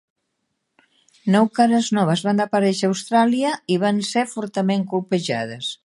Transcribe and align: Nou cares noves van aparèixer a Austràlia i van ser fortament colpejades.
Nou 1.35 1.49
cares 1.59 1.91
noves 1.97 2.25
van 2.29 2.43
aparèixer 2.47 2.89
a 2.89 2.95
Austràlia 2.95 3.55
i 3.75 3.79
van 3.85 4.05
ser 4.13 4.29
fortament 4.37 4.93
colpejades. 4.95 5.75